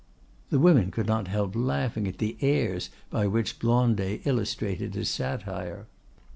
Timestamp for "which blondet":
3.27-4.25